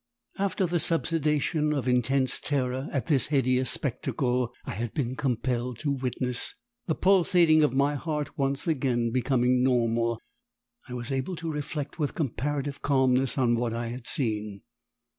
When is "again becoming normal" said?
8.67-10.19